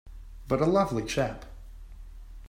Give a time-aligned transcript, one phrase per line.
[0.47, 1.45] But a lovely chap!